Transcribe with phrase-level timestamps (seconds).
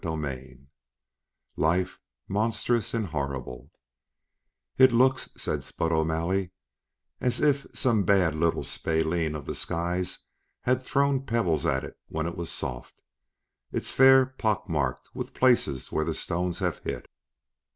[0.03, 0.57] CHAPTER IV
[1.57, 3.69] Life Monstrous and Horrible
[4.79, 6.49] "It looks," said Spud O'Malley,
[7.19, 10.17] "as if some bad little spalpeen of the skies
[10.61, 13.03] had thrown pebbles at it when 'twas soft.
[13.71, 17.05] It's fair pockmarked with places where the stones have hit."